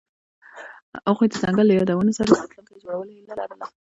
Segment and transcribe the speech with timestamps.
[1.09, 3.65] هغوی د ځنګل له یادونو سره راتلونکی جوړولو هیله لرله.